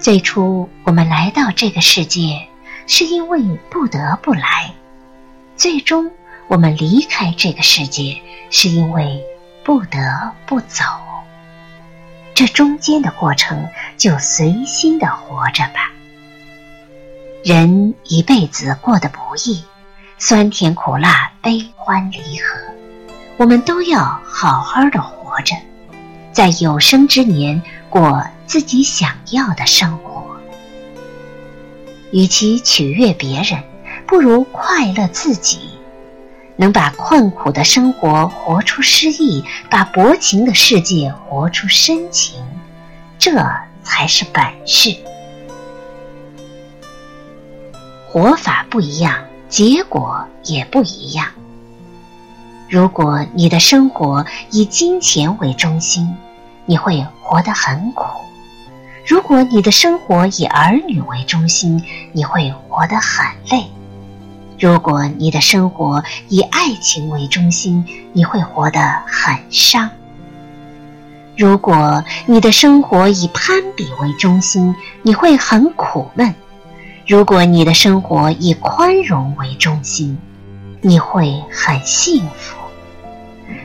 [0.00, 2.48] 最初我们来到这个世界，
[2.86, 4.72] 是因为不得不来；
[5.56, 6.10] 最终
[6.48, 8.18] 我们离开这个世界，
[8.48, 9.22] 是因为
[9.62, 10.84] 不得不走。
[12.32, 13.68] 这中间的过程，
[13.98, 15.92] 就随心的活着吧。
[17.44, 19.62] 人一辈子过得不易，
[20.16, 22.58] 酸甜苦辣、悲欢离合，
[23.36, 25.54] 我们都要好好的活着，
[26.32, 30.24] 在有生之年过自己想要的生活。
[32.12, 33.62] 与其取悦别人，
[34.06, 35.58] 不如快乐自己。
[36.56, 42.38] 能把困苦的生活活出诗意，把薄情的世界活出深情，
[43.18, 43.32] 这
[43.82, 44.94] 才是本事。
[48.06, 51.26] 活法不一样，结果也不一样。
[52.70, 56.16] 如果你的生活以金钱为中心，
[56.66, 58.04] 你会活得很苦；
[59.04, 63.66] 如果你的生活以儿女为中心，你会活得很累。
[64.56, 69.88] 如果你的生活以爱情为中心，你会活得很伤；
[71.36, 74.72] 如果你的生活以攀比为中心，
[75.02, 76.32] 你会很苦闷；
[77.04, 80.16] 如果你的生活以宽容为中心，
[80.80, 82.59] 你会很幸福；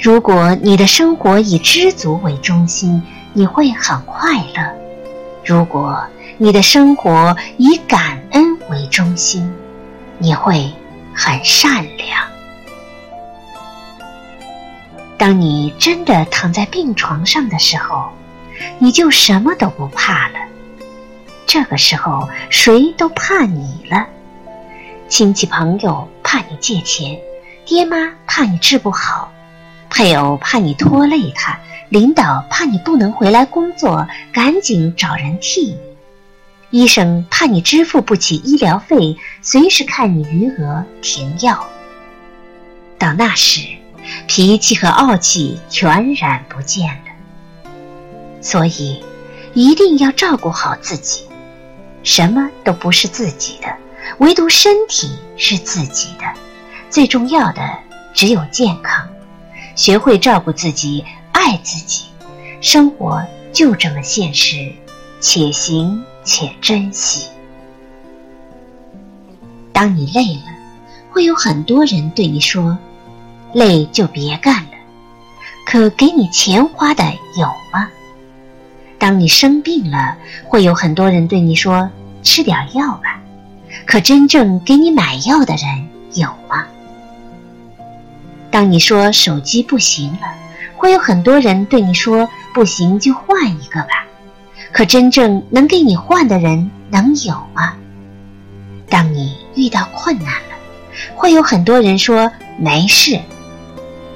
[0.00, 4.72] 如果你的生活以知足为中心，你会很快乐；
[5.44, 6.02] 如果
[6.36, 9.52] 你的生活以感恩为中心，
[10.18, 10.70] 你会。
[11.20, 12.24] 很善良。
[15.16, 18.08] 当你真的躺在病床上的时候，
[18.78, 20.34] 你就什么都不怕了。
[21.44, 24.06] 这个时候，谁都怕你了。
[25.08, 27.18] 亲戚朋友怕你借钱，
[27.64, 29.32] 爹妈怕你治不好，
[29.98, 35.78] 配偶怕你拖累他，领导怕你不能回来工作，赶紧找人替你。
[36.70, 41.66] 医生怕你支付不起医疗费，随时看你余额停药。
[42.96, 43.60] 到那时，
[44.28, 47.68] 脾气和傲气全然不见了。
[48.40, 49.02] 所以，
[49.52, 51.24] 一定要照顾好自己。
[52.04, 53.66] 什么都不是自己的，
[54.18, 56.24] 唯独身体是自己的。
[56.88, 57.60] 最重要的
[58.14, 59.04] 只有健康。
[59.78, 62.06] 学会照顾自己，爱自己，
[62.60, 64.72] 生活就这么现实。
[65.20, 67.28] 且行且珍惜。
[69.72, 70.42] 当你累了，
[71.10, 72.76] 会有很多人对你说
[73.54, 74.70] ：“累就别干了。”
[75.64, 77.04] 可给你钱花的
[77.36, 77.88] 有吗？
[78.98, 81.88] 当你生病了，会有很多人对你说
[82.24, 83.20] ：“吃点药吧。”
[83.86, 86.66] 可真正给你买药的人有吗？
[88.50, 90.34] 当你说手机不行了，
[90.76, 94.06] 会有很多人对你说：“不行就换一个吧。”
[94.72, 97.74] 可真正能给你换的人能有吗？
[98.88, 100.56] 当你遇到困难了，
[101.14, 103.20] 会有很多人说没事。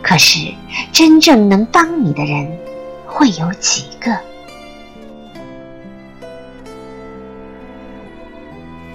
[0.02, 0.52] 可是
[0.92, 2.58] 真正能帮你的人
[3.06, 4.18] 会有几个？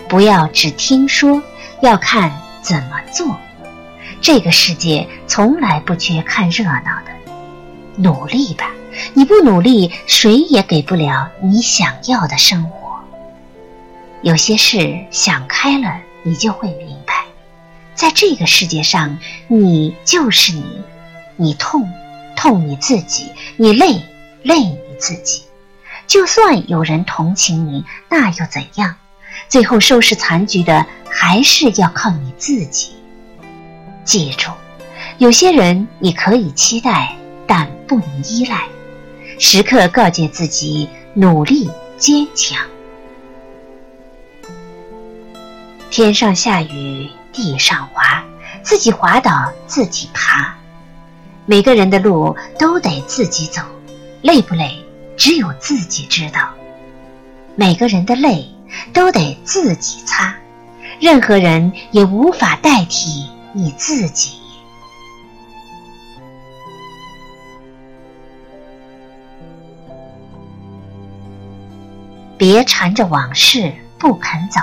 [0.09, 1.41] 不要只听说，
[1.81, 2.31] 要看
[2.61, 3.37] 怎么做。
[4.22, 7.11] 这个世界从来不缺看热闹的，
[7.95, 8.72] 努力吧。
[9.13, 13.00] 你不努力，谁也给不了你想要的生活。
[14.23, 17.25] 有些事想开了，你就会明白，
[17.94, 20.81] 在这个世界上，你就是你，
[21.35, 21.88] 你痛
[22.35, 24.01] 痛你自己，你累
[24.41, 25.44] 累你自己。
[26.07, 28.95] 就算有人同情你，那又怎样？
[29.47, 32.96] 最后收拾残局的还是要靠你自己。
[34.07, 34.51] 记住，
[35.18, 37.13] 有些人你可以期待，
[37.45, 38.63] 但不能依赖。
[39.38, 42.57] 时刻告诫自己努力坚强。
[45.91, 48.23] 天上下雨，地上滑，
[48.63, 50.56] 自己滑倒自己爬。
[51.45, 53.62] 每个人的路都得自己走，
[54.21, 54.81] 累不累，
[55.18, 56.50] 只有自己知道。
[57.56, 58.50] 每个人的泪
[58.94, 60.33] 都得自己擦，
[61.01, 63.27] 任何人也无法代替
[63.57, 64.38] 你自己。
[72.38, 74.62] 别缠着往事不肯走，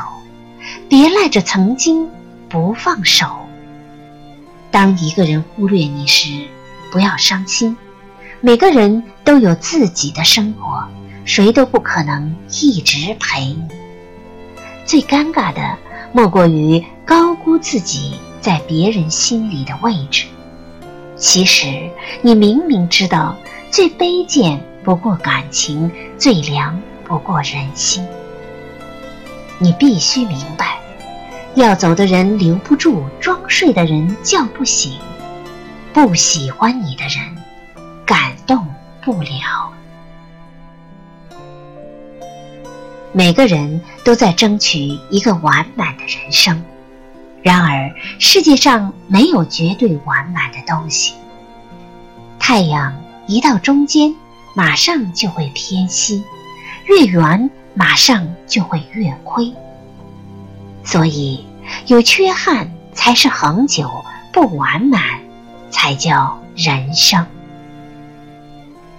[0.88, 2.08] 别赖着曾经
[2.48, 3.26] 不放手。
[4.70, 6.46] 当一个人忽略你时，
[6.92, 7.76] 不要伤心。
[8.40, 10.86] 每个人都有自己的生活，
[11.24, 13.66] 谁都不可能一直陪你。
[14.86, 15.76] 最尴尬的
[16.12, 20.26] 莫过于高估自己在别人心里的位置。
[21.16, 21.88] 其实
[22.20, 23.34] 你明明知道，
[23.70, 26.78] 最卑贱不过感情，最凉。
[27.06, 28.06] 不过人心，
[29.58, 30.78] 你必须明白，
[31.54, 34.92] 要走的人留不住，装睡的人叫不醒，
[35.92, 37.36] 不喜欢你的人
[38.06, 38.66] 感动
[39.02, 39.72] 不了。
[43.12, 46.62] 每个人都在争取一个完满的人生，
[47.44, 51.14] 然而世界上没有绝对完满的东西。
[52.40, 52.92] 太阳
[53.28, 54.16] 一到中间，
[54.56, 56.24] 马上就会偏西，
[56.86, 59.52] 越圆马上就会越亏。
[60.82, 61.46] 所以，
[61.86, 63.90] 有缺憾才是恒久，
[64.32, 65.00] 不完满
[65.70, 67.26] 才叫人生。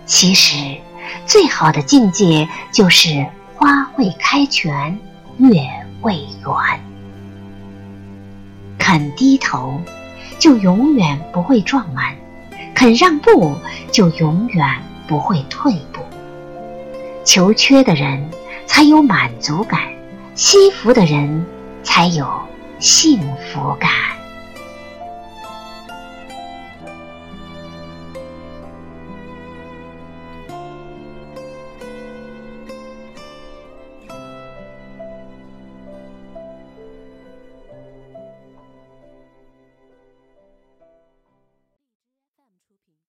[0.05, 0.77] 其实，
[1.25, 3.25] 最好的境界就是。
[3.57, 4.99] 花未开全，
[5.37, 5.49] 月
[6.01, 6.84] 未圆。
[8.87, 9.81] 肯低头，
[10.37, 12.13] 就永远不会撞满；
[12.75, 13.57] 肯让步，
[13.91, 14.63] 就永远
[15.07, 16.01] 不会退步。
[17.23, 18.29] 求缺的人
[18.67, 19.81] 才有满足感，
[20.35, 21.43] 惜福的人
[21.81, 22.27] 才有
[22.77, 23.19] 幸
[23.51, 23.89] 福感。